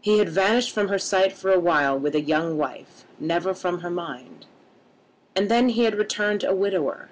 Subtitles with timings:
[0.00, 3.80] He had vanished from her sight for a while with a young wife, never from
[3.80, 4.46] her mind,
[5.34, 7.08] and then he had returned a widower.